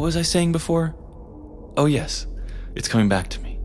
what 0.00 0.06
was 0.06 0.16
I 0.16 0.22
saying 0.22 0.52
before? 0.52 0.94
Oh, 1.76 1.84
yes, 1.84 2.26
it's 2.74 2.88
coming 2.88 3.10
back 3.10 3.28
to 3.28 3.40
me. 3.40 3.60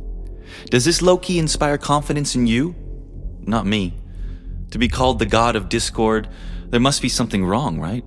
Does 0.65 0.83
this 0.83 1.01
Loki 1.01 1.39
inspire 1.39 1.77
confidence 1.77 2.35
in 2.35 2.45
you? 2.45 2.75
Not 3.41 3.65
me. 3.65 3.93
To 4.71 4.77
be 4.77 4.89
called 4.89 5.19
the 5.19 5.25
god 5.25 5.55
of 5.55 5.69
discord, 5.69 6.27
there 6.67 6.81
must 6.81 7.01
be 7.01 7.07
something 7.07 7.45
wrong, 7.45 7.79
right? 7.79 8.03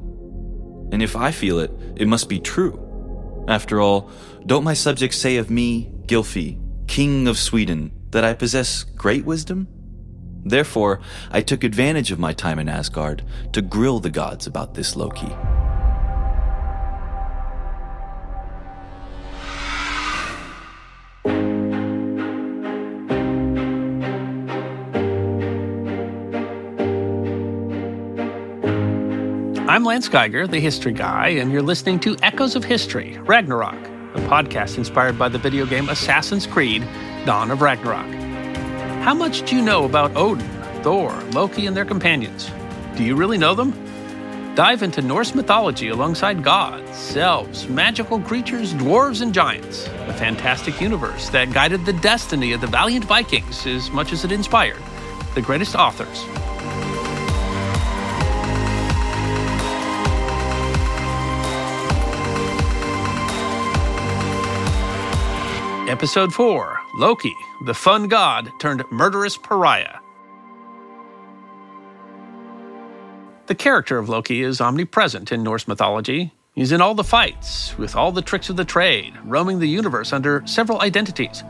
And 0.92 1.02
if 1.02 1.16
I 1.16 1.30
feel 1.30 1.58
it, 1.58 1.70
it 1.96 2.06
must 2.06 2.28
be 2.28 2.38
true. 2.38 3.44
After 3.48 3.80
all, 3.80 4.10
don't 4.44 4.64
my 4.64 4.74
subjects 4.74 5.16
say 5.16 5.38
of 5.38 5.50
me, 5.50 5.90
Gylfi, 6.04 6.60
king 6.86 7.28
of 7.28 7.38
Sweden, 7.38 7.92
that 8.10 8.24
I 8.24 8.34
possess 8.34 8.84
great 8.84 9.24
wisdom? 9.24 9.68
Therefore, 10.44 11.00
I 11.30 11.40
took 11.40 11.64
advantage 11.64 12.12
of 12.12 12.18
my 12.18 12.34
time 12.34 12.58
in 12.58 12.68
Asgard 12.68 13.24
to 13.54 13.62
grill 13.62 14.00
the 14.00 14.10
gods 14.10 14.46
about 14.46 14.74
this 14.74 14.96
Loki. 14.96 15.34
Lance 29.98 30.08
Geiger, 30.08 30.46
the 30.46 30.60
history 30.60 30.92
guy, 30.92 31.26
and 31.26 31.50
you're 31.50 31.60
listening 31.60 31.98
to 31.98 32.16
Echoes 32.22 32.54
of 32.54 32.62
History 32.62 33.18
Ragnarok, 33.22 33.74
a 34.14 34.20
podcast 34.28 34.78
inspired 34.78 35.18
by 35.18 35.28
the 35.28 35.38
video 35.38 35.66
game 35.66 35.88
Assassin's 35.88 36.46
Creed 36.46 36.86
Dawn 37.26 37.50
of 37.50 37.62
Ragnarok. 37.62 38.06
How 39.02 39.12
much 39.12 39.42
do 39.42 39.56
you 39.56 39.60
know 39.60 39.86
about 39.86 40.14
Odin, 40.14 40.48
Thor, 40.84 41.10
Loki, 41.32 41.66
and 41.66 41.76
their 41.76 41.84
companions? 41.84 42.48
Do 42.94 43.02
you 43.02 43.16
really 43.16 43.38
know 43.38 43.56
them? 43.56 43.72
Dive 44.54 44.84
into 44.84 45.02
Norse 45.02 45.34
mythology 45.34 45.88
alongside 45.88 46.44
gods, 46.44 47.16
elves, 47.16 47.68
magical 47.68 48.20
creatures, 48.20 48.74
dwarves, 48.74 49.20
and 49.20 49.34
giants. 49.34 49.88
A 50.06 50.14
fantastic 50.14 50.80
universe 50.80 51.28
that 51.30 51.52
guided 51.52 51.84
the 51.84 51.94
destiny 51.94 52.52
of 52.52 52.60
the 52.60 52.68
valiant 52.68 53.04
Vikings 53.04 53.66
as 53.66 53.90
much 53.90 54.12
as 54.12 54.24
it 54.24 54.30
inspired 54.30 54.80
the 55.34 55.42
greatest 55.42 55.74
authors 55.74 56.24
Episode 65.88 66.34
4 66.34 66.78
Loki, 66.96 67.34
the 67.64 67.72
fun 67.72 68.08
god 68.08 68.50
turned 68.60 68.84
murderous 68.90 69.38
pariah. 69.38 69.96
The 73.46 73.54
character 73.54 73.96
of 73.96 74.10
Loki 74.10 74.42
is 74.42 74.60
omnipresent 74.60 75.32
in 75.32 75.42
Norse 75.42 75.66
mythology. 75.66 76.34
He's 76.54 76.72
in 76.72 76.82
all 76.82 76.94
the 76.94 77.04
fights, 77.04 77.76
with 77.78 77.96
all 77.96 78.12
the 78.12 78.20
tricks 78.20 78.50
of 78.50 78.56
the 78.56 78.66
trade, 78.66 79.14
roaming 79.24 79.60
the 79.60 79.66
universe 79.66 80.12
under 80.12 80.42
several 80.44 80.82
identities. 80.82 81.42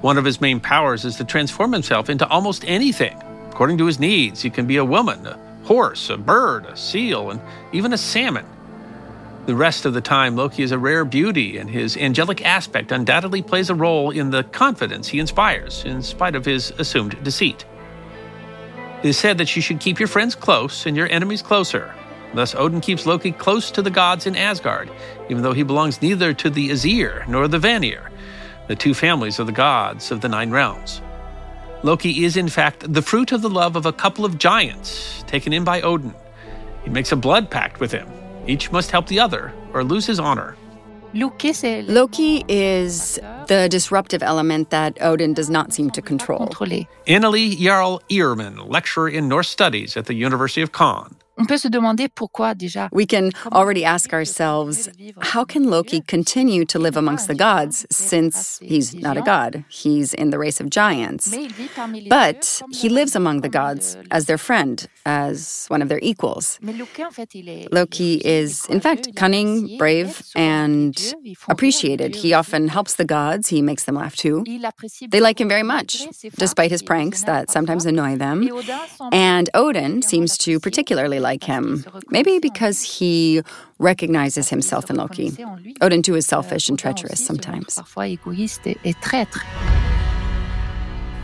One 0.00 0.18
of 0.18 0.24
his 0.24 0.40
main 0.40 0.58
powers 0.58 1.04
is 1.04 1.14
to 1.16 1.24
transform 1.24 1.72
himself 1.72 2.10
into 2.10 2.26
almost 2.26 2.64
anything. 2.66 3.22
According 3.50 3.78
to 3.78 3.86
his 3.86 4.00
needs, 4.00 4.42
he 4.42 4.50
can 4.50 4.66
be 4.66 4.78
a 4.78 4.84
woman, 4.84 5.24
a 5.28 5.38
horse, 5.62 6.10
a 6.10 6.16
bird, 6.16 6.66
a 6.66 6.76
seal, 6.76 7.30
and 7.30 7.40
even 7.72 7.92
a 7.92 7.98
salmon. 7.98 8.46
The 9.46 9.56
rest 9.56 9.86
of 9.86 9.94
the 9.94 10.00
time, 10.00 10.36
Loki 10.36 10.62
is 10.62 10.70
a 10.70 10.78
rare 10.78 11.04
beauty, 11.04 11.56
and 11.56 11.68
his 11.68 11.96
angelic 11.96 12.44
aspect 12.44 12.92
undoubtedly 12.92 13.42
plays 13.42 13.70
a 13.70 13.74
role 13.74 14.10
in 14.10 14.30
the 14.30 14.44
confidence 14.44 15.08
he 15.08 15.18
inspires, 15.18 15.82
in 15.84 16.02
spite 16.02 16.36
of 16.36 16.44
his 16.44 16.72
assumed 16.78 17.22
deceit. 17.24 17.64
It 19.02 19.08
is 19.08 19.18
said 19.18 19.38
that 19.38 19.56
you 19.56 19.62
should 19.62 19.80
keep 19.80 19.98
your 19.98 20.08
friends 20.08 20.34
close 20.34 20.84
and 20.84 20.94
your 20.94 21.08
enemies 21.08 21.40
closer. 21.40 21.94
Thus, 22.34 22.54
Odin 22.54 22.82
keeps 22.82 23.06
Loki 23.06 23.32
close 23.32 23.70
to 23.72 23.82
the 23.82 23.90
gods 23.90 24.26
in 24.26 24.36
Asgard, 24.36 24.90
even 25.30 25.42
though 25.42 25.54
he 25.54 25.62
belongs 25.62 26.02
neither 26.02 26.34
to 26.34 26.50
the 26.50 26.70
Aesir 26.70 27.24
nor 27.26 27.48
the 27.48 27.58
Vanir, 27.58 28.10
the 28.68 28.76
two 28.76 28.94
families 28.94 29.38
of 29.38 29.46
the 29.46 29.52
gods 29.52 30.10
of 30.10 30.20
the 30.20 30.28
Nine 30.28 30.50
Realms. 30.50 31.00
Loki 31.82 32.24
is, 32.24 32.36
in 32.36 32.48
fact, 32.48 32.92
the 32.92 33.02
fruit 33.02 33.32
of 33.32 33.40
the 33.40 33.48
love 33.48 33.74
of 33.74 33.86
a 33.86 33.92
couple 33.92 34.26
of 34.26 34.38
giants 34.38 35.24
taken 35.26 35.54
in 35.54 35.64
by 35.64 35.80
Odin. 35.80 36.14
He 36.84 36.90
makes 36.90 37.10
a 37.10 37.16
blood 37.16 37.50
pact 37.50 37.80
with 37.80 37.90
him, 37.90 38.06
each 38.46 38.72
must 38.72 38.90
help 38.90 39.06
the 39.06 39.20
other 39.20 39.52
or 39.72 39.84
lose 39.84 40.06
his 40.06 40.18
honor. 40.18 40.56
Loki 41.12 42.44
is 42.48 43.18
the 43.48 43.68
disruptive 43.68 44.22
element 44.22 44.70
that 44.70 44.96
Odin 45.00 45.34
does 45.34 45.50
not 45.50 45.72
seem 45.72 45.90
to 45.90 46.02
control. 46.02 46.48
Annelie 47.06 47.56
Jarl 47.56 48.00
Ireman, 48.08 48.68
lecturer 48.68 49.08
in 49.08 49.28
Norse 49.28 49.48
Studies 49.48 49.96
at 49.96 50.06
the 50.06 50.14
University 50.14 50.62
of 50.62 50.70
Caen. 50.72 51.16
On 51.40 51.46
peut 51.46 51.56
se 51.56 51.68
demander 51.68 52.08
pourquoi 52.08 52.54
déjà. 52.54 52.90
We 52.92 53.06
can 53.06 53.30
already 53.50 53.82
ask 53.82 54.12
ourselves 54.12 54.90
how 55.32 55.42
can 55.42 55.70
Loki 55.70 56.02
continue 56.02 56.66
to 56.66 56.78
live 56.78 56.98
amongst 56.98 57.28
the 57.28 57.34
gods 57.34 57.86
since 57.90 58.58
he's 58.60 58.94
not 58.94 59.16
a 59.16 59.22
god? 59.22 59.64
He's 59.70 60.12
in 60.12 60.28
the 60.28 60.38
race 60.38 60.60
of 60.60 60.68
giants. 60.68 61.34
But 62.10 62.60
he 62.70 62.90
lives 62.90 63.16
among 63.16 63.40
the 63.40 63.48
gods 63.48 63.96
as 64.10 64.26
their 64.26 64.36
friend, 64.36 64.86
as 65.06 65.64
one 65.68 65.80
of 65.80 65.88
their 65.88 66.00
equals. 66.02 66.58
Loki 67.72 68.20
is, 68.22 68.66
in 68.66 68.80
fact, 68.80 69.16
cunning, 69.16 69.78
brave, 69.78 70.22
and 70.36 70.94
appreciated. 71.48 72.16
He 72.16 72.34
often 72.34 72.68
helps 72.68 72.96
the 72.96 73.06
gods, 73.06 73.48
he 73.48 73.62
makes 73.62 73.84
them 73.84 73.94
laugh 73.94 74.14
too. 74.14 74.44
They 75.08 75.20
like 75.20 75.40
him 75.40 75.48
very 75.48 75.62
much, 75.62 76.06
despite 76.36 76.70
his 76.70 76.82
pranks 76.82 77.22
that 77.22 77.50
sometimes 77.50 77.86
annoy 77.86 78.16
them. 78.16 78.46
And 79.10 79.48
Odin 79.54 80.02
seems 80.02 80.36
to 80.44 80.60
particularly 80.60 81.18
like 81.18 81.29
like 81.30 81.44
him. 81.44 81.84
Maybe 82.08 82.40
because 82.40 82.82
he 82.82 83.42
recognizes 83.78 84.48
himself 84.48 84.90
in 84.90 84.96
Loki. 84.96 85.28
Odin 85.80 86.02
too 86.02 86.16
is 86.16 86.26
selfish 86.26 86.68
and 86.68 86.78
treacherous 86.78 87.24
sometimes. 87.24 87.78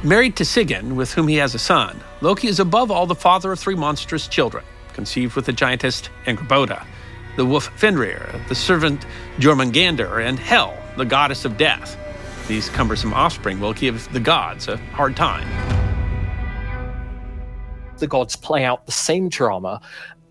Married 0.05 0.37
to 0.37 0.45
Sigyn, 0.45 0.95
with 0.95 1.13
whom 1.13 1.27
he 1.27 1.37
has 1.37 1.55
a 1.55 1.59
son, 1.59 2.01
Loki 2.21 2.47
is 2.47 2.61
above 2.61 2.91
all 2.91 3.07
the 3.07 3.15
father 3.15 3.51
of 3.51 3.59
three 3.59 3.75
monstrous 3.75 4.29
children, 4.29 4.65
conceived 4.93 5.35
with 5.35 5.47
the 5.47 5.53
giantess 5.53 6.03
Angrboda, 6.27 6.87
the 7.37 7.45
wolf 7.45 7.67
Fenrir, 7.77 8.41
the 8.49 8.55
servant 8.55 9.05
Jormungandr, 9.39 10.25
and 10.25 10.39
Hel, 10.39 10.79
the 10.97 11.05
goddess 11.05 11.45
of 11.45 11.57
death. 11.57 11.99
These 12.47 12.69
cumbersome 12.69 13.13
offspring 13.13 13.59
will 13.59 13.73
give 13.73 14.13
the 14.13 14.21
gods 14.21 14.69
a 14.69 14.77
hard 14.95 15.17
time 15.17 15.76
the 17.99 18.07
gods 18.07 18.37
play 18.37 18.65
out 18.65 18.87
the 18.87 18.93
same 18.93 19.29
drama 19.29 19.81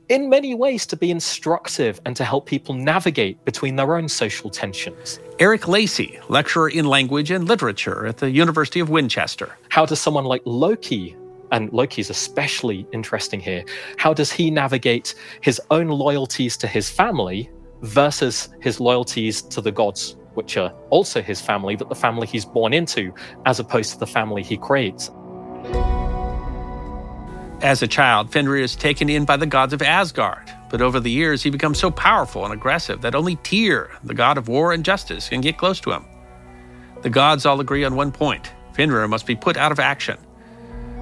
in 0.09 0.30
many 0.30 0.53
ways 0.53 0.86
to 0.86 0.96
be 0.96 1.09
instructive 1.09 2.00
and 2.06 2.16
to 2.16 2.24
help 2.24 2.46
people 2.46 2.76
navigate 2.76 3.44
between 3.46 3.76
their 3.76 3.96
own 3.96 4.08
social 4.08 4.50
tensions. 4.50 5.20
Eric 5.40 5.68
Lacey, 5.68 6.20
lecturer 6.30 6.70
in 6.70 6.86
language 6.86 7.31
and 7.31 7.48
literature 7.48 8.06
at 8.06 8.18
the 8.18 8.30
University 8.30 8.80
of 8.80 8.90
Winchester. 8.90 9.58
How 9.70 9.86
does 9.86 10.00
someone 10.00 10.25
like 10.25 10.42
Loki, 10.46 11.18
and 11.52 11.72
Loki 11.74 12.02
is 12.02 12.09
especially 12.09 12.88
interesting 12.92 13.40
here, 13.40 13.64
how 13.98 14.14
does 14.14 14.31
he 14.31 14.52
navigate 14.52 15.16
his 15.42 15.59
own 15.72 15.88
loyalties 15.88 16.56
to 16.58 16.68
his 16.68 16.90
family 16.90 17.50
versus 17.81 18.50
his 18.62 18.80
loyalties 18.80 19.42
to 19.42 19.62
the 19.62 19.72
gods, 19.72 20.16
which 20.36 20.58
are 20.58 20.72
also 20.92 21.22
his 21.22 21.42
family, 21.42 21.75
but 21.75 21.90
the 21.90 21.96
family 21.96 22.28
he's 22.28 22.46
born 22.46 22.74
into, 22.74 23.14
as 23.46 23.59
opposed 23.59 23.94
to 23.94 24.00
the 24.00 24.08
family 24.08 24.44
he 24.44 24.58
creates? 24.58 25.09
As 27.62 27.82
a 27.82 27.88
child, 27.88 28.32
Fenrir 28.32 28.62
is 28.62 28.76
taken 28.76 29.10
in 29.10 29.24
by 29.24 29.38
the 29.38 29.46
gods 29.46 29.74
of 29.74 29.82
Asgard, 29.82 30.52
but 30.70 30.82
over 30.82 31.00
the 31.00 31.10
years 31.10 31.42
he 31.42 31.50
becomes 31.50 31.80
so 31.80 31.90
powerful 31.90 32.44
and 32.44 32.54
aggressive 32.54 33.02
that 33.02 33.16
only 33.16 33.38
Tyr, 33.38 33.92
the 34.04 34.14
god 34.14 34.38
of 34.38 34.50
war 34.50 34.74
and 34.74 34.84
justice, 34.84 35.30
can 35.30 35.42
get 35.42 35.58
close 35.58 35.80
to 35.80 35.92
him. 35.92 36.06
The 37.02 37.10
gods 37.10 37.46
all 37.46 37.62
agree 37.62 37.86
on 37.86 37.96
one 37.96 38.12
point 38.12 38.52
Fenrir 38.74 39.08
must 39.08 39.26
be 39.26 39.36
put 39.36 39.56
out 39.56 39.72
of 39.72 39.80
action. 39.80 40.18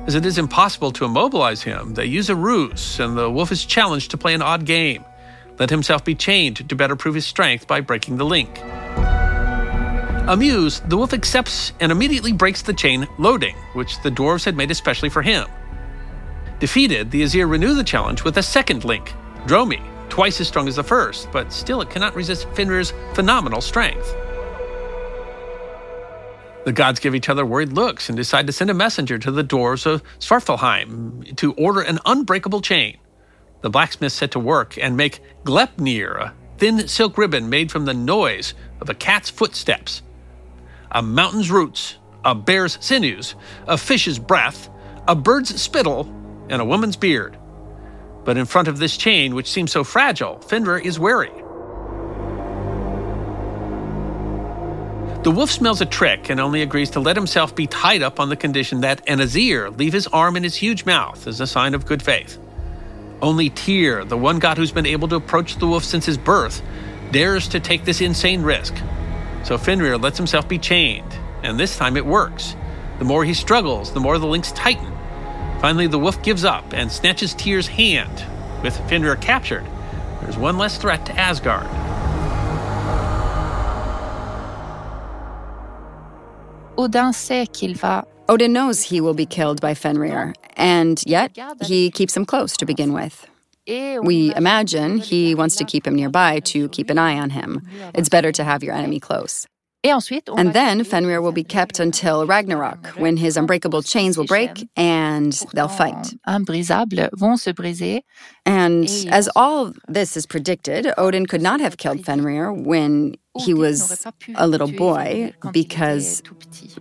As 0.06 0.16
it 0.16 0.26
is 0.26 0.38
impossible 0.38 0.92
to 0.92 1.06
immobilize 1.06 1.64
him, 1.64 1.96
they 1.96 2.06
use 2.06 2.30
a 2.30 2.36
ruse, 2.36 3.00
and 3.00 3.18
the 3.18 3.32
wolf 3.32 3.52
is 3.52 3.66
challenged 3.66 4.12
to 4.12 4.18
play 4.18 4.34
an 4.34 4.42
odd 4.42 4.66
game. 4.66 5.04
Let 5.58 5.70
himself 5.70 6.06
be 6.06 6.14
chained 6.14 6.70
to 6.70 6.76
better 6.76 6.96
prove 6.96 7.16
his 7.16 7.26
strength 7.26 7.68
by 7.68 7.82
breaking 7.82 8.18
the 8.18 8.26
link. 8.26 8.60
Amused, 10.28 10.88
the 10.90 10.98
wolf 10.98 11.14
accepts 11.14 11.74
and 11.80 11.92
immediately 11.92 12.32
breaks 12.32 12.62
the 12.62 12.74
chain 12.74 13.08
Loeding, 13.18 13.56
which 13.74 14.02
the 14.04 14.12
dwarves 14.12 14.46
had 14.46 14.56
made 14.56 14.72
especially 14.72 15.10
for 15.10 15.22
him. 15.22 15.48
Defeated, 16.64 17.12
the 17.12 17.24
Aesir 17.24 17.46
renew 17.46 17.74
the 17.74 17.84
challenge 17.84 18.24
with 18.24 18.38
a 18.38 18.42
second 18.42 18.86
link, 18.86 19.12
Dromi, 19.48 19.82
twice 20.08 20.40
as 20.40 20.48
strong 20.48 20.70
as 20.70 20.78
the 20.78 20.84
first, 20.84 21.30
but 21.30 21.52
still 21.52 21.82
it 21.82 21.90
cannot 21.90 22.16
resist 22.16 22.48
Fenrir's 22.54 22.94
phenomenal 23.16 23.60
strength. 23.60 24.16
The 26.64 26.72
gods 26.72 27.02
give 27.02 27.16
each 27.16 27.28
other 27.28 27.46
worried 27.46 27.74
looks 27.74 28.08
and 28.08 28.16
decide 28.16 28.48
to 28.48 28.54
send 28.54 28.70
a 28.70 28.74
messenger 28.74 29.20
to 29.20 29.30
the 29.30 29.44
dwarves 29.44 29.86
of 29.86 30.04
Svartalfheim 30.20 31.36
to 31.36 31.52
order 31.56 31.82
an 31.82 32.00
unbreakable 32.06 32.62
chain. 32.62 32.98
The 33.60 33.70
blacksmiths 33.70 34.16
set 34.16 34.32
to 34.32 34.40
work 34.40 34.78
and 34.78 34.96
make 34.96 35.20
Gleipnir, 35.44 36.18
a 36.18 36.34
thin 36.60 36.88
silk 36.88 37.18
ribbon 37.18 37.50
made 37.50 37.74
from 37.74 37.84
the 37.84 37.94
noise 37.94 38.54
of 38.80 38.90
a 38.90 38.94
cat's 38.94 39.30
footsteps, 39.30 40.02
a 40.94 41.02
mountain's 41.02 41.52
roots, 41.52 41.98
a 42.24 42.34
bear's 42.34 42.78
sinews, 42.80 43.36
a 43.68 43.78
fish's 43.78 44.18
breath, 44.18 44.70
a 45.10 45.14
bird's 45.14 45.62
spittle, 45.62 46.23
and 46.50 46.62
a 46.62 46.66
woman's 46.66 46.96
beard. 46.96 47.38
But 48.24 48.38
in 48.38 48.46
front 48.46 48.68
of 48.68 48.80
this 48.80 48.96
chain, 48.96 49.36
which 49.36 49.52
seems 49.52 49.72
so 49.72 49.84
fragile, 49.84 50.40
Fenrir 50.40 50.80
is 50.80 51.00
wary. 51.00 51.32
The 55.24 55.32
wolf 55.32 55.52
smells 55.52 55.80
a 55.80 55.86
trick 55.86 56.30
and 56.30 56.40
only 56.40 56.62
agrees 56.62 56.90
to 56.92 57.00
let 57.00 57.16
himself 57.16 57.56
be 57.56 57.66
tied 57.66 58.02
up 58.02 58.20
on 58.20 58.28
the 58.28 58.36
condition 58.36 58.82
that 58.82 59.02
an 59.08 59.22
Aesir 59.22 59.70
leave 59.70 59.94
his 59.94 60.08
arm 60.08 60.36
in 60.36 60.44
his 60.44 60.56
huge 60.56 60.86
mouth 60.86 61.28
as 61.28 61.40
a 61.40 61.48
sign 61.48 61.74
of 61.74 61.86
good 61.86 62.04
faith. 62.04 62.38
Only 63.22 63.50
Tyr, 63.50 64.04
the 64.04 64.18
one 64.18 64.40
god 64.40 64.58
who's 64.58 64.74
been 64.74 64.86
able 64.86 65.08
to 65.08 65.16
approach 65.16 65.56
the 65.56 65.68
wolf 65.68 65.86
since 65.86 66.06
his 66.06 66.18
birth, 66.18 66.62
dares 67.12 67.48
to 67.50 67.62
take 67.62 67.86
this 67.86 68.02
insane 68.02 68.42
risk. 68.42 68.76
So 69.44 69.58
Fenrir 69.58 69.98
lets 69.98 70.18
himself 70.18 70.50
be 70.50 70.60
chained, 70.60 71.14
and 71.42 71.58
this 71.58 71.78
time 71.78 71.96
it 71.96 72.06
works. 72.06 72.58
The 73.00 73.06
more 73.06 73.24
he 73.24 73.34
struggles, 73.34 73.94
the 73.94 74.02
more 74.02 74.18
the 74.20 74.28
links 74.28 74.52
tighten. 74.52 74.93
Finally, 75.64 75.88
the 75.88 75.98
wolf 75.98 76.22
gives 76.24 76.44
up 76.44 76.74
and 76.74 76.92
snatches 76.92 77.34
Tyr's 77.34 77.68
hand. 77.68 78.26
With 78.62 78.76
Fenrir 78.90 79.16
captured, 79.16 79.66
there's 80.20 80.36
one 80.36 80.58
less 80.58 80.78
threat 80.78 81.06
to 81.06 81.18
Asgard. 81.18 81.66
Odin 86.78 87.14
sait 87.14 87.54
qu'il 87.54 87.76
va 87.76 88.06
Odin 88.28 88.52
knows 88.52 88.82
he 88.82 89.00
will 89.00 89.14
be 89.14 89.26
killed 89.26 89.62
by 89.62 89.74
Fenrir, 89.74 90.34
and 90.58 91.02
yet 91.08 91.32
he 91.62 91.90
keeps 91.92 92.18
him 92.18 92.26
close 92.26 92.58
to 92.58 92.66
begin 92.66 92.92
with. 92.92 93.26
We 93.66 94.36
imagine 94.36 94.98
he 94.98 95.34
wants 95.34 95.56
to 95.56 95.64
keep 95.64 95.88
him 95.88 95.96
nearby 95.96 96.42
to 96.42 96.68
keep 96.70 96.90
an 96.90 96.98
eye 96.98 97.18
on 97.18 97.30
him. 97.30 97.62
It's 97.96 98.10
better 98.10 98.34
to 98.34 98.44
have 98.44 98.64
your 98.64 98.76
enemy 98.76 99.00
close. 99.00 99.48
And 100.38 100.54
then 100.54 100.84
Fenrir 100.86 101.22
will 101.22 101.34
be 101.34 101.44
kept 101.44 101.80
until 101.80 102.26
Ragnarok, 102.26 102.88
when 102.98 103.18
his 103.18 103.36
unbreakable 103.36 103.82
chains 103.84 104.18
will 104.18 104.26
break 104.26 104.70
and 104.78 105.34
they'll 105.54 105.68
fight. 105.68 106.14
And 108.46 108.90
as 109.10 109.30
all 109.36 109.74
this 109.88 110.16
is 110.16 110.26
predicted, 110.26 110.94
Odin 110.98 111.26
could 111.26 111.42
not 111.42 111.60
have 111.60 111.78
killed 111.78 112.06
Fenrir 112.06 112.54
when 112.54 113.16
he 113.38 113.54
was 113.54 114.06
a 114.36 114.48
little 114.48 114.72
boy 114.72 115.34
because 115.52 116.24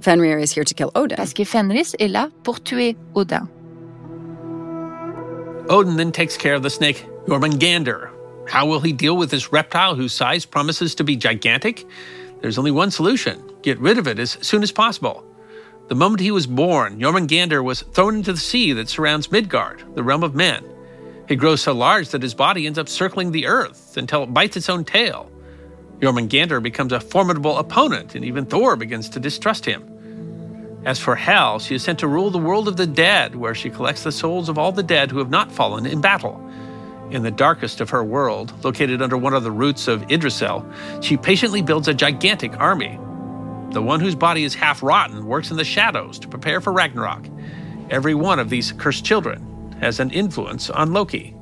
Fenrir 0.01 0.39
is 0.39 0.53
here 0.53 0.65
to 0.65 0.75
kill 0.75 0.93
Odin. 0.95 1.17
Odin 5.69 5.97
then 5.97 6.13
takes 6.13 6.37
care 6.37 6.55
of 6.55 6.63
the 6.63 6.71
snake 6.71 7.07
Jormungandr. 7.27 8.11
How 8.49 8.67
will 8.67 8.81
he 8.81 8.93
deal 8.93 9.17
with 9.17 9.31
this 9.31 9.53
reptile 9.53 9.95
whose 9.95 10.13
size 10.13 10.45
promises 10.45 10.95
to 10.97 11.05
be 11.05 11.17
gigantic? 11.17 11.87
There's 12.43 12.59
only 12.59 12.73
one 12.73 12.91
solution 12.91 13.41
get 13.63 13.79
rid 13.79 13.99
of 13.99 14.09
it 14.09 14.19
as 14.19 14.37
soon 14.41 14.65
as 14.65 14.73
possible. 14.73 15.25
The 15.89 15.95
moment 15.95 16.21
he 16.21 16.33
was 16.33 16.49
born, 16.49 16.99
Jormungandr 16.99 17.63
was 17.63 17.83
thrown 17.83 18.17
into 18.17 18.33
the 18.33 18.39
sea 18.39 18.73
that 18.73 18.89
surrounds 18.89 19.31
Midgard, 19.31 19.85
the 19.95 20.03
realm 20.03 20.25
of 20.25 20.35
men. 20.35 20.65
He 21.29 21.37
grows 21.37 21.63
so 21.63 21.73
large 21.73 22.09
that 22.09 22.23
his 22.23 22.35
body 22.35 22.67
ends 22.67 22.79
up 22.79 22.89
circling 22.89 23.31
the 23.31 23.47
earth 23.47 23.97
until 23.97 24.25
it 24.25 24.35
bites 24.35 24.57
its 24.57 24.69
own 24.69 24.85
tail. 24.85 25.31
Jormungandr 26.01 26.61
becomes 26.61 26.93
a 26.93 26.99
formidable 26.99 27.59
opponent, 27.59 28.17
and 28.17 28.25
even 28.25 28.45
Thor 28.45 28.75
begins 28.75 29.09
to 29.11 29.21
distrust 29.21 29.65
him. 29.65 29.89
As 30.85 30.99
for 30.99 31.15
Hel, 31.15 31.61
she 31.61 31.77
is 31.77 31.85
sent 31.85 32.01
to 32.01 32.09
rule 32.09 32.31
the 32.31 32.39
world 32.39 32.67
of 32.67 32.77
the 32.77 32.89
dead, 32.89 33.37
where 33.37 33.55
she 33.55 33.71
collects 33.71 34.03
the 34.03 34.11
souls 34.11 34.49
of 34.49 34.59
all 34.59 34.73
the 34.73 34.83
dead 34.83 35.13
who 35.13 35.19
have 35.19 35.31
not 35.31 35.53
fallen 35.53 35.87
in 35.87 36.01
battle. 36.01 36.45
In 37.13 37.23
the 37.23 37.31
darkest 37.31 37.83
of 37.83 37.91
her 37.91 38.03
world, 38.03 38.55
located 38.65 39.03
under 39.03 39.19
one 39.19 39.35
of 39.35 39.45
the 39.45 39.51
roots 39.51 39.87
of 39.87 40.11
Yggdrasil, 40.11 40.65
she 41.03 41.19
patiently 41.19 41.61
builds 41.61 41.87
a 41.87 41.93
gigantic 41.93 42.59
army. 42.59 42.99
The 43.73 43.83
one 43.83 44.01
whose 44.01 44.15
body 44.15 44.45
is 44.45 44.55
half 44.55 44.83
rotten 44.83 45.27
works 45.27 45.51
in 45.51 45.59
the 45.59 45.65
shadows 45.65 46.19
to 46.21 46.29
prepare 46.29 46.63
for 46.63 46.73
Ragnarok. 46.73 47.29
Every 47.91 48.15
one 48.15 48.39
of 48.39 48.49
these 48.49 48.73
cursed 48.73 49.05
children 49.05 49.77
has 49.79 50.01
an 50.01 50.11
influence 50.11 50.71
on 50.71 50.95
Loki. 50.95 51.37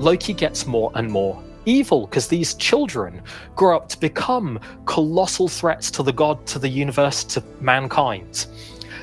Loki 0.00 0.34
gets 0.34 0.66
more 0.66 0.90
and 0.96 1.08
more 1.08 1.40
evil 1.64 2.08
because 2.08 2.26
these 2.26 2.54
children 2.54 3.22
grow 3.54 3.76
up 3.76 3.88
to 3.90 4.00
become 4.00 4.58
colossal 4.84 5.46
threats 5.46 5.92
to 5.92 6.02
the 6.02 6.12
god, 6.12 6.44
to 6.48 6.58
the 6.58 6.68
universe, 6.68 7.22
to 7.22 7.42
mankind. 7.60 8.46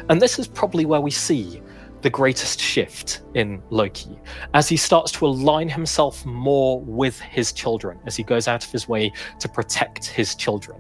And 0.09 0.21
this 0.21 0.37
is 0.39 0.47
probably 0.49 0.85
where 0.85 0.99
we 0.99 1.11
see 1.11 1.61
the 2.03 2.09
greatest 2.09 2.59
shift 2.59 3.21
in 3.33 3.63
Loki 3.69 4.19
as 4.53 4.69
he 4.69 4.77
starts 4.77 5.11
to 5.13 5.25
align 5.25 5.69
himself 5.69 6.25
more 6.25 6.81
with 6.81 7.19
his 7.19 7.51
children, 7.51 7.97
as 8.05 8.15
he 8.15 8.23
goes 8.23 8.47
out 8.47 8.63
of 8.63 8.71
his 8.71 8.87
way 8.87 9.11
to 9.39 9.49
protect 9.49 10.05
his 10.05 10.35
children. 10.35 10.79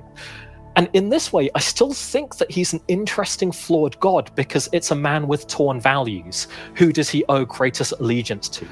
And 0.75 0.89
in 0.93 1.09
this 1.09 1.31
way, 1.31 1.49
I 1.55 1.59
still 1.59 1.93
think 1.93 2.37
that 2.37 2.51
he's 2.51 2.73
an 2.73 2.81
interesting, 2.87 3.51
flawed 3.51 3.99
god 3.99 4.31
because 4.35 4.67
it's 4.73 4.91
a 4.91 4.95
man 4.95 5.27
with 5.27 5.47
torn 5.47 5.79
values. 5.79 6.47
Who 6.75 6.91
does 6.91 7.09
he 7.09 7.23
owe 7.29 7.45
greatest 7.45 7.93
allegiance 7.99 8.49
to? 8.49 8.67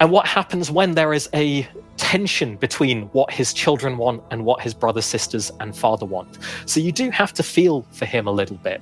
And 0.00 0.10
what 0.10 0.26
happens 0.26 0.70
when 0.70 0.92
there 0.92 1.12
is 1.12 1.28
a 1.34 1.68
tension 1.96 2.56
between 2.56 3.02
what 3.08 3.32
his 3.32 3.52
children 3.52 3.96
want 3.96 4.22
and 4.30 4.44
what 4.44 4.60
his 4.60 4.74
brothers, 4.74 5.04
sisters, 5.04 5.52
and 5.60 5.76
father 5.76 6.06
want? 6.06 6.38
So 6.66 6.80
you 6.80 6.92
do 6.92 7.10
have 7.10 7.32
to 7.34 7.42
feel 7.42 7.82
for 7.90 8.06
him 8.06 8.26
a 8.26 8.32
little 8.32 8.56
bit. 8.56 8.80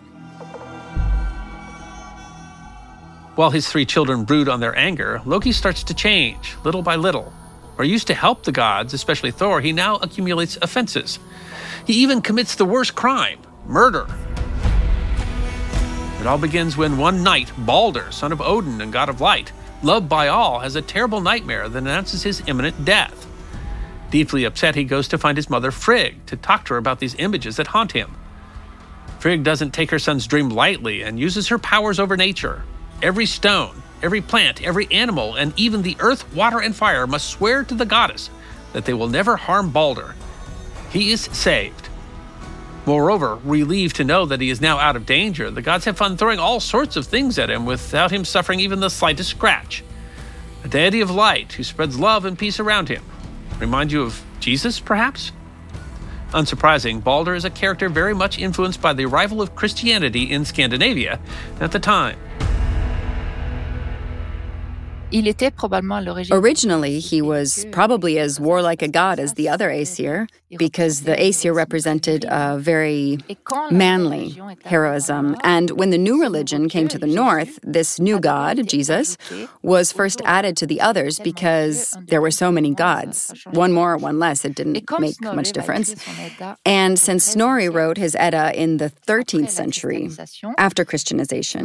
While 3.34 3.50
his 3.50 3.67
three 3.67 3.87
children 3.87 4.25
brood 4.25 4.46
on 4.46 4.61
their 4.61 4.76
anger, 4.76 5.23
Loki 5.25 5.52
starts 5.52 5.82
to 5.84 5.94
change, 5.94 6.55
little 6.64 6.82
by 6.82 6.96
little. 6.96 7.32
Where 7.76 7.87
he 7.87 7.90
used 7.90 8.08
to 8.08 8.14
help 8.14 8.44
the 8.44 8.52
gods, 8.52 8.93
especially 8.93 9.31
Thor, 9.31 9.62
he 9.62 9.73
now 9.73 9.96
accumulates 9.96 10.58
offenses. 10.61 11.19
He 11.87 11.94
even 11.94 12.20
commits 12.20 12.55
the 12.55 12.67
worst 12.67 12.94
crime 12.94 13.38
murder. 13.67 14.06
It 16.20 16.26
all 16.26 16.37
begins 16.37 16.76
when 16.76 16.99
one 16.99 17.23
night, 17.23 17.50
Balder, 17.56 18.12
son 18.12 18.32
of 18.32 18.43
Odin 18.43 18.82
and 18.82 18.93
god 18.93 19.08
of 19.08 19.23
light, 19.23 19.50
loved 19.82 20.11
by 20.11 20.29
all, 20.29 20.58
has 20.61 20.76
a 20.76 20.82
terrible 20.82 21.23
nightmare 21.23 21.70
that 21.70 21.79
announces 21.79 22.23
his 22.23 22.43
imminent 22.46 22.84
death. 22.84 23.26
Deeply 24.11 24.44
upset, 24.44 24.75
he 24.75 24.84
goes 24.84 25.08
to 25.08 25.17
find 25.17 25.38
his 25.38 25.49
mother 25.49 25.70
Frigg 25.70 26.26
to 26.26 26.37
talk 26.37 26.67
to 26.67 26.75
her 26.75 26.79
about 26.79 27.00
these 27.00 27.14
images 27.14 27.56
that 27.56 27.69
haunt 27.69 27.93
him. 27.93 28.14
Frigg 29.20 29.43
doesn't 29.43 29.70
take 29.73 29.90
her 29.90 29.99
son's 29.99 30.26
dream 30.26 30.50
lightly 30.50 31.02
and 31.02 31.19
uses 31.19 31.49
her 31.49 31.58
powers 31.58 31.99
over 31.99 32.14
nature. 32.14 32.62
Every 33.02 33.26
stone, 33.26 33.82
every 34.00 34.20
plant, 34.20 34.62
every 34.62 34.87
animal, 34.93 35.34
and 35.34 35.52
even 35.56 35.82
the 35.82 35.96
earth, 35.99 36.32
water, 36.32 36.60
and 36.60 36.75
fire 36.75 37.04
must 37.04 37.28
swear 37.28 37.64
to 37.64 37.75
the 37.75 37.84
goddess 37.84 38.31
that 38.72 38.84
they 38.84 38.94
will 38.94 39.08
never 39.08 39.37
harm 39.37 39.70
Balder. 39.70 40.14
He 40.90 41.10
is 41.10 41.22
saved. 41.22 41.88
Moreover, 42.87 43.40
relieved 43.44 43.96
to 43.96 44.04
know 44.04 44.25
that 44.26 44.40
he 44.40 44.50
is 44.50 44.60
now 44.60 44.78
out 44.78 44.94
of 44.94 45.04
danger, 45.04 45.50
the 45.50 45.62
gods 45.62 45.84
have 45.84 45.96
fun 45.96 46.16
throwing 46.16 46.38
all 46.38 46.60
sorts 46.60 46.94
of 46.94 47.06
things 47.06 47.40
at 47.40 47.50
him 47.50 47.66
without 47.66 48.12
him 48.12 48.25
suffering 48.25 48.60
even 48.60 48.78
the 48.78 48.88
slightest 48.88 49.31
scratch. 49.31 49.82
A 50.62 50.69
deity 50.69 51.00
of 51.00 51.10
light 51.10 51.53
who 51.55 51.65
spreads 51.65 51.98
love 51.98 52.24
and 52.24 52.38
peace 52.38 52.60
around 52.60 52.88
him. 52.88 53.03
Remind 53.58 53.91
you 53.91 54.03
of 54.03 54.24
Jesus, 54.38 54.79
perhaps? 54.79 55.32
Unsurprising, 56.31 57.03
Balder 57.03 57.34
is 57.34 57.44
a 57.44 57.50
character 57.50 57.88
very 57.88 58.15
much 58.15 58.38
influenced 58.38 58.81
by 58.81 58.93
the 58.93 59.06
arrival 59.06 59.43
of 59.43 59.56
Christianity 59.56 60.31
in 60.31 60.44
Scandinavia 60.44 61.20
at 61.60 61.72
the 61.72 61.81
time. 61.81 62.17
Originally, 66.32 66.98
he 66.98 67.20
was 67.20 67.66
probably 67.70 68.19
as 68.19 68.40
warlike 68.40 68.82
a 68.82 68.88
god 68.88 69.19
as 69.19 69.34
the 69.34 69.48
other 69.48 69.70
Aesir, 69.70 70.26
because 70.58 71.02
the 71.02 71.20
Aesir 71.20 71.52
represented 71.52 72.24
a 72.28 72.58
very 72.58 73.19
manly 73.70 74.40
heroism. 74.64 75.36
And 75.42 75.70
when 75.72 75.90
the 75.90 75.98
new 75.98 76.20
religion 76.20 76.69
came 76.69 76.88
to 76.88 76.98
the 76.98 77.06
north, 77.06 77.58
this 77.62 78.00
new 78.00 78.19
god, 78.20 78.66
Jesus, 78.66 79.16
was 79.62 79.92
first 79.92 80.20
added 80.24 80.56
to 80.58 80.66
the 80.66 80.81
others 80.81 81.19
because 81.19 81.96
there 82.06 82.20
were 82.20 82.31
so 82.31 82.50
many 82.50 82.74
gods. 82.74 83.32
One 83.50 83.72
more 83.72 83.96
one 83.96 84.19
less, 84.19 84.44
it 84.44 84.54
didn't 84.54 84.72
make 84.98 85.20
much 85.22 85.52
difference. 85.52 85.94
And 86.64 86.98
since 86.98 87.24
Snorri 87.24 87.69
wrote 87.69 87.96
his 87.96 88.14
Edda 88.16 88.52
in 88.60 88.78
the 88.78 88.90
13th 89.06 89.50
century, 89.50 90.10
after 90.58 90.84
Christianization, 90.84 91.60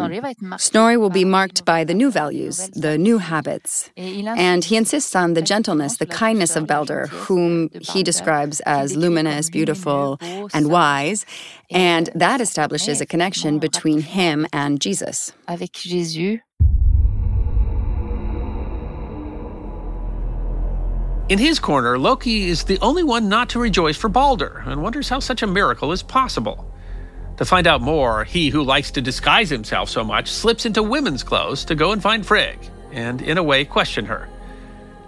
Snorri 0.58 0.98
will 0.98 1.10
be 1.10 1.25
marked 1.25 1.66
by 1.66 1.84
the 1.84 1.94
new 1.94 2.12
values, 2.12 2.70
the 2.74 2.98
new 2.98 3.18
habits 3.18 3.37
habits. 3.38 3.91
And 3.96 4.63
he 4.63 4.75
insists 4.77 5.15
on 5.15 5.34
the 5.36 5.44
gentleness, 5.44 5.98
the 5.98 6.06
kindness 6.08 6.56
of 6.56 6.65
Balder, 6.65 7.08
whom 7.08 7.70
he 7.82 8.01
describes 8.01 8.62
as 8.62 8.96
luminous, 8.96 9.50
beautiful, 9.50 10.17
and 10.53 10.70
wise. 10.70 11.25
And 11.70 12.10
that 12.15 12.41
establishes 12.41 13.00
a 13.00 13.06
connection 13.06 13.60
between 13.60 14.01
him 14.01 14.48
and 14.51 14.82
Jesus. 14.82 15.34
In 21.29 21.39
his 21.39 21.60
corner, 21.60 22.00
Loki 22.00 22.38
is 22.53 22.63
the 22.63 22.79
only 22.82 23.03
one 23.03 23.29
not 23.29 23.50
to 23.50 23.60
rejoice 23.60 23.98
for 23.98 24.10
Balder 24.10 24.63
and 24.65 24.82
wonders 24.82 25.10
how 25.10 25.20
such 25.20 25.44
a 25.44 25.48
miracle 25.48 25.91
is 25.91 26.01
possible. 26.01 26.58
To 27.38 27.46
find 27.46 27.67
out 27.67 27.82
more, 27.82 28.24
he 28.24 28.50
who 28.50 28.63
likes 28.63 28.89
to 28.91 29.01
disguise 29.01 29.50
himself 29.50 29.89
so 29.89 30.03
much 30.03 30.32
slips 30.32 30.65
into 30.65 30.82
women's 30.82 31.24
clothes 31.24 31.65
to 31.65 31.75
go 31.75 31.91
and 31.91 32.01
find 32.01 32.25
Frigg 32.25 32.58
and, 32.98 33.22
in 33.22 33.38
a 33.38 33.44
way, 33.44 33.63
question 33.63 34.06
her. 34.06 34.27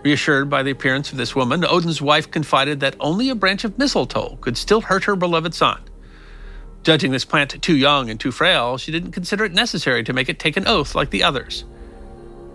Reassured 0.03 0.49
by 0.49 0.63
the 0.63 0.71
appearance 0.71 1.11
of 1.11 1.17
this 1.17 1.35
woman, 1.35 1.65
Odin's 1.65 2.01
wife 2.01 2.29
confided 2.29 2.79
that 2.79 2.95
only 2.99 3.29
a 3.29 3.35
branch 3.35 3.63
of 3.63 3.77
mistletoe 3.77 4.37
could 4.39 4.55
still 4.55 4.79
hurt 4.79 5.03
her 5.05 5.15
beloved 5.15 5.53
son. 5.53 5.81
Judging 6.83 7.11
this 7.11 7.25
plant 7.25 7.61
too 7.61 7.75
young 7.75 8.09
and 8.09 8.19
too 8.19 8.31
frail, 8.31 8.77
she 8.77 8.91
didn't 8.91 9.11
consider 9.11 9.43
it 9.43 9.53
necessary 9.53 10.03
to 10.03 10.13
make 10.13 10.29
it 10.29 10.39
take 10.39 10.55
an 10.55 10.67
oath 10.67 10.95
like 10.95 11.09
the 11.09 11.23
others. 11.23 11.65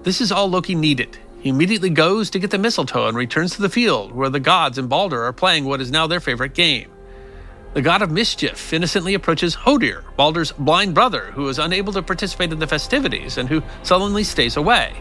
This 0.04 0.20
is 0.20 0.32
all 0.32 0.48
Loki 0.48 0.74
needed. 0.74 1.18
He 1.40 1.50
immediately 1.50 1.90
goes 1.90 2.30
to 2.30 2.38
get 2.38 2.50
the 2.50 2.58
mistletoe 2.58 3.08
and 3.08 3.16
returns 3.16 3.54
to 3.56 3.62
the 3.62 3.68
field 3.68 4.12
where 4.12 4.30
the 4.30 4.40
gods 4.40 4.78
and 4.78 4.88
Balder 4.88 5.24
are 5.24 5.32
playing 5.32 5.64
what 5.64 5.80
is 5.80 5.90
now 5.90 6.06
their 6.06 6.20
favorite 6.20 6.54
game. 6.54 6.90
The 7.74 7.82
god 7.82 8.02
of 8.02 8.10
mischief 8.10 8.72
innocently 8.72 9.14
approaches 9.14 9.56
Hodir, 9.56 10.04
Balder's 10.16 10.52
blind 10.52 10.94
brother, 10.94 11.32
who 11.32 11.48
is 11.48 11.58
unable 11.58 11.92
to 11.92 12.02
participate 12.02 12.52
in 12.52 12.60
the 12.60 12.68
festivities 12.68 13.36
and 13.36 13.48
who 13.48 13.62
sullenly 13.82 14.22
stays 14.22 14.56
away. 14.56 14.94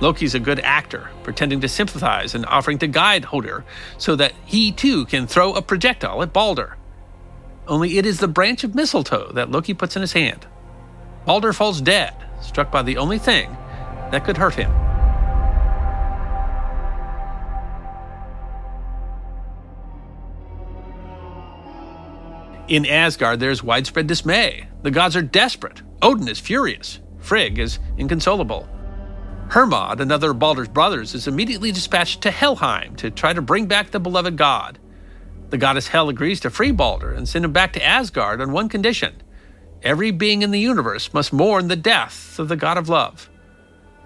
Loki's 0.00 0.34
a 0.34 0.40
good 0.40 0.60
actor, 0.60 1.08
pretending 1.22 1.60
to 1.60 1.68
sympathize 1.68 2.34
and 2.34 2.44
offering 2.46 2.78
to 2.78 2.86
guide 2.86 3.24
Hodir 3.24 3.64
so 3.96 4.16
that 4.16 4.32
he 4.44 4.72
too 4.72 5.06
can 5.06 5.26
throw 5.26 5.54
a 5.54 5.62
projectile 5.62 6.22
at 6.22 6.32
Balder. 6.32 6.76
Only 7.66 7.96
it 7.96 8.04
is 8.04 8.18
the 8.18 8.28
branch 8.28 8.64
of 8.64 8.74
mistletoe 8.74 9.32
that 9.32 9.50
Loki 9.50 9.72
puts 9.72 9.96
in 9.96 10.02
his 10.02 10.12
hand. 10.12 10.46
Balder 11.24 11.52
falls 11.52 11.80
dead, 11.80 12.14
struck 12.42 12.70
by 12.70 12.82
the 12.82 12.98
only 12.98 13.18
thing 13.18 13.56
that 14.10 14.24
could 14.24 14.36
hurt 14.36 14.54
him. 14.54 14.70
In 22.68 22.86
Asgard, 22.86 23.40
there's 23.40 23.62
widespread 23.62 24.06
dismay. 24.06 24.66
The 24.82 24.90
gods 24.90 25.16
are 25.16 25.22
desperate. 25.22 25.82
Odin 26.00 26.28
is 26.28 26.40
furious. 26.40 27.00
Frigg 27.18 27.58
is 27.58 27.78
inconsolable. 27.98 28.68
Hermod, 29.54 30.00
another 30.00 30.32
of 30.32 30.40
Balder's 30.40 30.66
brothers, 30.66 31.14
is 31.14 31.28
immediately 31.28 31.70
dispatched 31.70 32.22
to 32.22 32.32
Helheim 32.32 32.96
to 32.96 33.08
try 33.08 33.32
to 33.32 33.40
bring 33.40 33.66
back 33.66 33.92
the 33.92 34.00
beloved 34.00 34.36
god. 34.36 34.80
The 35.50 35.58
goddess 35.58 35.86
Hel 35.86 36.08
agrees 36.08 36.40
to 36.40 36.50
free 36.50 36.72
Balder 36.72 37.12
and 37.12 37.28
send 37.28 37.44
him 37.44 37.52
back 37.52 37.72
to 37.74 37.84
Asgard 37.84 38.40
on 38.40 38.50
one 38.50 38.68
condition 38.68 39.22
every 39.80 40.10
being 40.10 40.42
in 40.42 40.50
the 40.50 40.58
universe 40.58 41.14
must 41.14 41.32
mourn 41.32 41.68
the 41.68 41.76
death 41.76 42.36
of 42.40 42.48
the 42.48 42.56
god 42.56 42.76
of 42.76 42.88
love. 42.88 43.30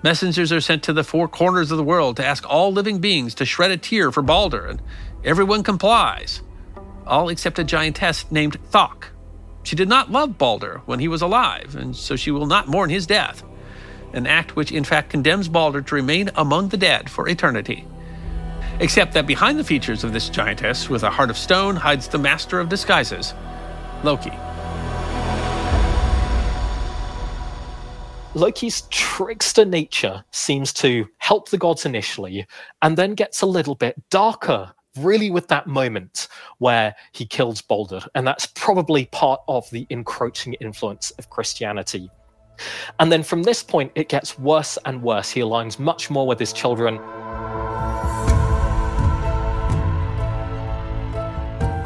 Messengers 0.02 0.52
are 0.52 0.60
sent 0.60 0.82
to 0.82 0.92
the 0.92 1.02
four 1.02 1.26
corners 1.26 1.70
of 1.70 1.78
the 1.78 1.82
world 1.82 2.18
to 2.18 2.26
ask 2.26 2.46
all 2.46 2.70
living 2.70 2.98
beings 2.98 3.34
to 3.36 3.46
shred 3.46 3.70
a 3.70 3.78
tear 3.78 4.12
for 4.12 4.20
Balder, 4.20 4.66
and 4.66 4.82
everyone 5.24 5.62
complies 5.62 6.42
all 7.06 7.30
except 7.30 7.58
a 7.58 7.64
giantess 7.64 8.30
named 8.30 8.58
Thok. 8.70 9.12
She 9.62 9.76
did 9.76 9.88
not 9.88 10.12
love 10.12 10.36
Balder 10.36 10.82
when 10.84 11.00
he 11.00 11.08
was 11.08 11.22
alive, 11.22 11.74
and 11.74 11.96
so 11.96 12.16
she 12.16 12.30
will 12.30 12.44
not 12.44 12.68
mourn 12.68 12.90
his 12.90 13.06
death, 13.06 13.42
an 14.12 14.26
act 14.26 14.56
which 14.56 14.72
in 14.72 14.84
fact 14.84 15.10
condemns 15.10 15.48
Balder 15.48 15.82
to 15.82 15.94
remain 15.94 16.30
among 16.36 16.68
the 16.68 16.76
dead 16.76 17.10
for 17.10 17.28
eternity. 17.28 17.86
Except 18.80 19.12
that 19.14 19.26
behind 19.26 19.58
the 19.58 19.64
features 19.64 20.04
of 20.04 20.12
this 20.12 20.28
giantess 20.28 20.88
with 20.88 21.02
a 21.02 21.10
heart 21.10 21.30
of 21.30 21.36
stone 21.36 21.76
hides 21.76 22.08
the 22.08 22.18
master 22.18 22.60
of 22.60 22.68
disguises, 22.68 23.34
Loki. 24.04 24.32
Loki's 28.34 28.82
trickster 28.90 29.64
nature 29.64 30.22
seems 30.30 30.72
to 30.74 31.08
help 31.18 31.48
the 31.48 31.58
gods 31.58 31.84
initially 31.84 32.46
and 32.82 32.96
then 32.96 33.14
gets 33.14 33.42
a 33.42 33.46
little 33.46 33.74
bit 33.74 33.96
darker 34.10 34.72
really 34.98 35.30
with 35.30 35.48
that 35.48 35.66
moment 35.66 36.28
where 36.58 36.94
he 37.12 37.24
kills 37.26 37.60
Balder. 37.60 38.00
And 38.14 38.26
that's 38.26 38.46
probably 38.46 39.06
part 39.06 39.40
of 39.48 39.68
the 39.70 39.86
encroaching 39.90 40.54
influence 40.54 41.10
of 41.12 41.30
Christianity. 41.30 42.10
And 42.98 43.10
then 43.10 43.22
from 43.22 43.42
this 43.42 43.62
point, 43.62 43.92
it 43.94 44.08
gets 44.08 44.38
worse 44.38 44.78
and 44.84 45.02
worse. 45.02 45.30
He 45.30 45.40
aligns 45.40 45.78
much 45.78 46.10
more 46.10 46.26
with 46.26 46.38
his 46.38 46.52
children. 46.52 46.96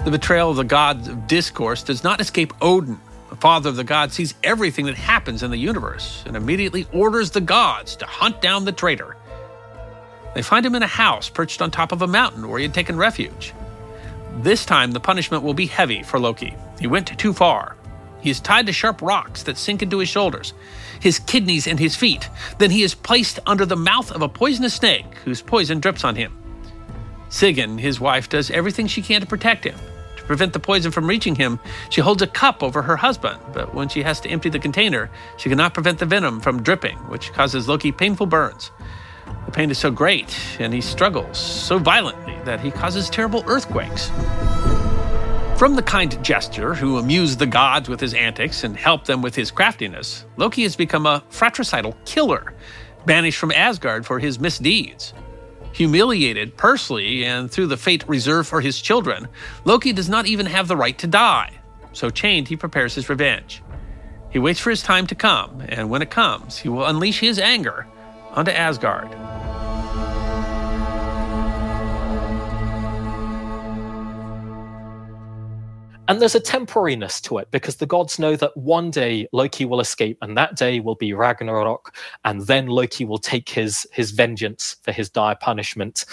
The 0.05 0.11
betrayal 0.11 0.51
of 0.51 0.57
the 0.57 0.65
god 0.65 1.07
of 1.07 1.27
discourse 1.29 1.83
does 1.83 2.03
not 2.03 2.21
escape 2.21 2.53
Odin. 2.61 3.01
The 3.31 3.37
father 3.37 3.69
of 3.69 3.77
the 3.77 3.85
gods 3.85 4.15
sees 4.15 4.35
everything 4.43 4.87
that 4.87 4.97
happens 4.97 5.43
in 5.43 5.51
the 5.51 5.57
universe 5.57 6.25
and 6.27 6.37
immediately 6.37 6.87
orders 6.93 7.31
the 7.31 7.41
gods 7.41 7.95
to 7.97 8.05
hunt 8.05 8.43
down 8.43 8.65
the 8.65 8.73
traitor. 8.73 9.17
They 10.35 10.43
find 10.43 10.67
him 10.67 10.75
in 10.75 10.83
a 10.83 10.89
house 10.89 11.29
perched 11.29 11.63
on 11.63 11.71
top 11.71 11.93
of 11.93 12.03
a 12.03 12.07
mountain 12.07 12.49
where 12.49 12.59
he 12.59 12.65
had 12.65 12.75
taken 12.75 12.97
refuge. 12.97 13.55
This 14.39 14.65
time, 14.65 14.93
the 14.93 15.01
punishment 15.01 15.45
will 15.45 15.55
be 15.55 15.67
heavy 15.67 16.03
for 16.03 16.19
Loki. 16.19 16.55
He 16.81 16.87
went 16.87 17.17
too 17.19 17.33
far. 17.33 17.77
He 18.23 18.31
is 18.31 18.41
tied 18.41 18.67
to 18.67 18.73
sharp 18.73 19.03
rocks 19.03 19.43
that 19.43 19.59
sink 19.59 19.83
into 19.83 19.99
his 19.99 20.09
shoulders, 20.09 20.55
his 21.01 21.19
kidneys, 21.19 21.67
and 21.67 21.79
his 21.79 21.97
feet. 21.97 22.31
Then 22.59 22.71
he 22.71 22.85
is 22.85 22.95
placed 22.95 23.41
under 23.47 23.67
the 23.67 23.77
mouth 23.77 24.13
of 24.13 24.23
a 24.23 24.29
poisonous 24.29 24.75
snake 24.75 25.17
whose 25.25 25.43
poison 25.43 25.81
drips 25.81 26.05
on 26.05 26.15
him. 26.15 26.33
Sigyn, 27.29 27.79
his 27.79 27.99
wife, 27.99 28.29
does 28.29 28.51
everything 28.51 28.87
she 28.87 29.03
can 29.03 29.21
to 29.21 29.27
protect 29.27 29.65
him. 29.65 29.75
To 30.19 30.23
prevent 30.25 30.53
the 30.53 30.61
poison 30.61 30.93
from 30.93 31.09
reaching 31.09 31.35
him, 31.35 31.59
she 31.91 32.01
holds 32.01 32.23
a 32.23 32.29
cup 32.29 32.63
over 32.63 32.83
her 32.83 32.97
husband, 32.97 33.41
but 33.53 33.75
when 33.75 33.89
she 33.89 34.05
has 34.05 34.21
to 34.21 34.29
empty 34.29 34.51
the 34.51 34.61
container, 34.61 35.11
she 35.37 35.49
cannot 35.49 35.75
prevent 35.75 35.99
the 35.99 36.07
venom 36.07 36.41
from 36.41 36.63
dripping, 36.63 36.99
which 37.09 37.33
causes 37.33 37.69
Loki 37.69 37.91
painful 37.91 38.27
burns. 38.27 38.71
The 39.47 39.53
pain 39.53 39.71
is 39.73 39.79
so 39.79 39.91
great, 39.91 40.39
and 40.61 40.73
he 40.73 40.81
struggles 40.81 41.39
so 41.39 41.79
violently 41.79 42.39
that 42.45 42.61
he 42.61 42.71
causes 42.71 43.11
terrible 43.11 43.43
earthquakes. 43.49 44.11
From 45.63 45.77
the 45.77 45.83
kind 45.85 46.25
jester 46.25 46.75
who 46.75 46.99
amused 46.99 47.39
the 47.39 47.47
gods 47.47 47.89
with 47.89 48.01
his 48.01 48.15
antics 48.15 48.65
and 48.65 48.77
helped 48.77 49.07
them 49.07 49.23
with 49.23 49.37
his 49.37 49.53
craftiness, 49.53 50.27
Loki 50.37 50.65
has 50.65 50.75
become 50.75 51.07
a 51.07 51.23
fratricidal 51.29 51.97
killer, 52.05 52.53
banished 53.07 53.39
from 53.39 53.53
Asgard 53.53 54.05
for 54.05 54.19
his 54.19 54.41
misdeeds. 54.41 55.15
Humiliated 55.73 56.57
personally 56.57 57.25
and 57.25 57.49
through 57.49 57.69
the 57.69 57.77
fate 57.77 58.03
reserved 58.09 58.49
for 58.49 58.61
his 58.61 58.83
children, 58.83 59.29
Loki 59.65 59.93
does 59.93 60.09
not 60.09 60.27
even 60.27 60.47
have 60.47 60.67
the 60.67 60.77
right 60.77 60.99
to 60.99 61.07
die. 61.07 61.53
So, 61.93 62.11
chained, 62.11 62.49
he 62.49 62.57
prepares 62.57 62.97
his 62.97 63.09
revenge. 63.09 63.63
He 64.31 64.41
waits 64.41 64.59
for 64.59 64.71
his 64.71 64.83
time 64.83 65.07
to 65.07 65.15
come, 65.15 65.63
and 65.69 65.89
when 65.89 66.03
it 66.03 66.11
comes, 66.11 66.59
he 66.59 66.69
will 66.69 66.87
unleash 66.87 67.21
his 67.21 67.39
anger 67.39 67.87
onto 68.33 68.51
Asgard. 68.51 69.17
And 76.09 76.21
there's 76.21 76.35
a 76.35 76.41
temporariness 76.41 77.23
to 77.23 77.39
it 77.39 77.51
because 77.53 77.77
the 77.77 77.87
gods 77.87 78.19
know 78.19 78.35
that 78.35 78.57
one 78.57 78.91
day 78.91 79.29
Loki 79.33 79.65
will 79.65 79.79
escape, 79.79 80.19
and 80.21 80.37
that 80.37 80.57
day 80.57 80.81
will 80.81 80.97
be 80.97 81.13
Ragnarok, 81.13 81.97
and 82.25 82.43
then 82.43 82.67
Loki 82.67 83.05
will 83.05 83.19
take 83.19 83.49
his, 83.49 83.87
his 83.93 84.11
vengeance 84.11 84.77
for 84.83 84.91
his 84.91 85.09
dire 85.09 85.37
punishment. 85.37 86.05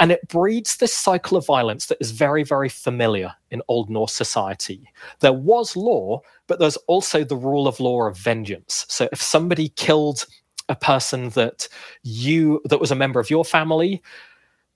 And 0.00 0.10
it 0.10 0.26
breeds 0.26 0.76
this 0.76 0.92
cycle 0.92 1.38
of 1.38 1.46
violence 1.46 1.86
that 1.86 1.98
is 2.00 2.10
very, 2.10 2.42
very 2.42 2.68
familiar 2.68 3.32
in 3.52 3.62
Old 3.68 3.88
Norse 3.88 4.12
society. 4.12 4.90
There 5.20 5.32
was 5.32 5.76
law, 5.76 6.20
but 6.48 6.58
there's 6.58 6.76
also 6.88 7.22
the 7.22 7.36
rule 7.36 7.68
of 7.68 7.78
law 7.78 8.02
of 8.02 8.18
vengeance. 8.18 8.86
So 8.88 9.08
if 9.12 9.22
somebody 9.22 9.68
killed 9.70 10.26
a 10.68 10.76
person 10.76 11.30
that 11.30 11.68
you 12.02 12.60
that 12.64 12.80
was 12.80 12.90
a 12.90 12.96
member 12.96 13.20
of 13.20 13.30
your 13.30 13.44
family, 13.44 14.02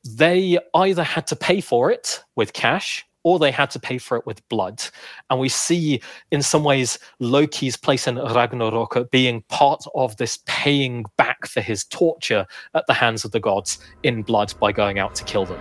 they 0.04 0.58
either 0.74 1.02
had 1.02 1.26
to 1.26 1.36
pay 1.36 1.60
for 1.60 1.90
it 1.90 2.22
with 2.36 2.52
cash 2.52 3.04
or 3.24 3.38
they 3.38 3.50
had 3.50 3.70
to 3.70 3.80
pay 3.80 3.98
for 3.98 4.16
it 4.16 4.26
with 4.26 4.46
blood. 4.48 4.82
And 5.30 5.38
we 5.38 5.48
see, 5.48 6.00
in 6.30 6.42
some 6.42 6.64
ways, 6.64 6.98
Loki's 7.20 7.76
place 7.76 8.06
in 8.06 8.16
Ragnarok 8.16 9.10
being 9.10 9.42
part 9.48 9.84
of 9.94 10.16
this 10.16 10.38
paying 10.46 11.04
back 11.16 11.46
for 11.46 11.60
his 11.60 11.84
torture 11.84 12.46
at 12.74 12.86
the 12.86 12.94
hands 12.94 13.24
of 13.24 13.30
the 13.32 13.40
gods 13.40 13.78
in 14.02 14.22
blood 14.22 14.52
by 14.60 14.72
going 14.72 14.98
out 14.98 15.14
to 15.16 15.24
kill 15.24 15.44
them. 15.44 15.60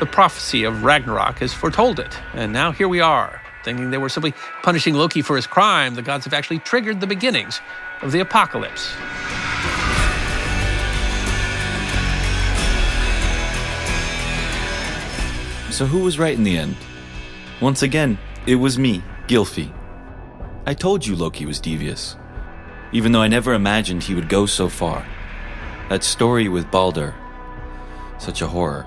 The 0.00 0.06
prophecy 0.06 0.64
of 0.64 0.82
Ragnarok 0.82 1.38
has 1.38 1.54
foretold 1.54 2.00
it, 2.00 2.18
and 2.34 2.52
now 2.52 2.72
here 2.72 2.88
we 2.88 3.00
are. 3.00 3.40
Thinking 3.64 3.92
they 3.92 3.98
were 3.98 4.08
simply 4.08 4.34
punishing 4.64 4.94
Loki 4.94 5.22
for 5.22 5.36
his 5.36 5.46
crime, 5.46 5.94
the 5.94 6.02
gods 6.02 6.24
have 6.24 6.34
actually 6.34 6.58
triggered 6.58 7.00
the 7.00 7.06
beginnings 7.06 7.60
of 8.00 8.10
the 8.10 8.18
apocalypse. 8.18 8.92
So, 15.82 15.86
who 15.86 16.04
was 16.04 16.16
right 16.16 16.38
in 16.38 16.44
the 16.44 16.56
end? 16.56 16.76
Once 17.60 17.82
again, 17.82 18.16
it 18.46 18.54
was 18.54 18.78
me, 18.78 19.02
Gylfi. 19.26 19.74
I 20.64 20.74
told 20.74 21.04
you 21.04 21.16
Loki 21.16 21.44
was 21.44 21.58
devious, 21.58 22.14
even 22.92 23.10
though 23.10 23.20
I 23.20 23.26
never 23.26 23.52
imagined 23.52 24.04
he 24.04 24.14
would 24.14 24.28
go 24.28 24.46
so 24.46 24.68
far. 24.68 25.04
That 25.88 26.04
story 26.04 26.48
with 26.48 26.70
Balder, 26.70 27.16
such 28.18 28.42
a 28.42 28.46
horror. 28.46 28.86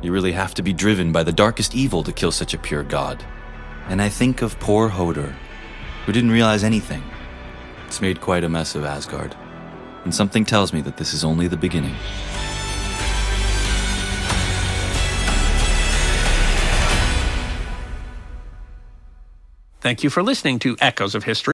You 0.00 0.12
really 0.12 0.32
have 0.32 0.54
to 0.54 0.62
be 0.62 0.72
driven 0.72 1.12
by 1.12 1.24
the 1.24 1.30
darkest 1.30 1.74
evil 1.74 2.02
to 2.04 2.10
kill 2.10 2.32
such 2.32 2.54
a 2.54 2.58
pure 2.58 2.84
god. 2.84 3.22
And 3.88 4.00
I 4.00 4.08
think 4.08 4.40
of 4.40 4.58
poor 4.58 4.88
Hodir, 4.88 5.34
who 6.06 6.12
didn't 6.12 6.30
realize 6.30 6.64
anything. 6.64 7.02
It's 7.86 8.00
made 8.00 8.22
quite 8.22 8.44
a 8.44 8.48
mess 8.48 8.74
of 8.74 8.86
Asgard. 8.86 9.36
And 10.04 10.14
something 10.14 10.46
tells 10.46 10.72
me 10.72 10.80
that 10.80 10.96
this 10.96 11.12
is 11.12 11.22
only 11.22 11.48
the 11.48 11.58
beginning. 11.58 11.96
Thank 19.84 20.02
you 20.02 20.08
for 20.08 20.22
listening 20.22 20.60
to 20.60 20.78
Echoes 20.80 21.14
of 21.14 21.24
History. 21.24 21.53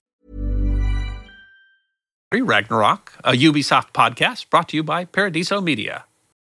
Ragnarok, 2.39 3.11
a 3.25 3.33
Ubisoft 3.33 3.91
podcast 3.91 4.49
brought 4.49 4.69
to 4.69 4.77
you 4.77 4.83
by 4.83 5.03
Paradiso 5.03 5.59
Media. 5.59 6.05